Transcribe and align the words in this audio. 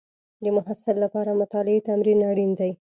د 0.43 0.45
محصل 0.57 0.95
لپاره 1.03 1.31
مطالعې 1.41 1.85
تمرین 1.89 2.19
اړین 2.31 2.51
دی. 2.59 2.71